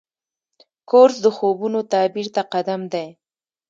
[0.89, 3.07] کورس د خوبونو تعبیر ته قدم دی.